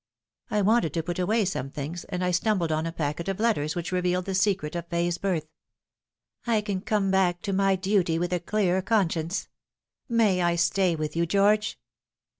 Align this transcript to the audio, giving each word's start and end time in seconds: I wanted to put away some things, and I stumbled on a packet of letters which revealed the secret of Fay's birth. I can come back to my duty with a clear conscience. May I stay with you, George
I 0.49 0.63
wanted 0.63 0.95
to 0.95 1.03
put 1.03 1.19
away 1.19 1.45
some 1.45 1.69
things, 1.69 2.05
and 2.05 2.23
I 2.23 2.31
stumbled 2.31 2.71
on 2.71 2.87
a 2.87 2.91
packet 2.91 3.27
of 3.29 3.39
letters 3.39 3.75
which 3.75 3.91
revealed 3.91 4.25
the 4.25 4.33
secret 4.33 4.75
of 4.75 4.87
Fay's 4.87 5.19
birth. 5.19 5.45
I 6.47 6.61
can 6.61 6.81
come 6.81 7.11
back 7.11 7.43
to 7.43 7.53
my 7.53 7.75
duty 7.75 8.17
with 8.17 8.33
a 8.33 8.39
clear 8.39 8.81
conscience. 8.81 9.47
May 10.09 10.41
I 10.41 10.55
stay 10.55 10.95
with 10.95 11.15
you, 11.15 11.27
George 11.27 11.77